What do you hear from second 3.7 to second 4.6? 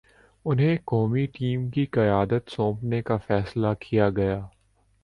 کیا گیا۔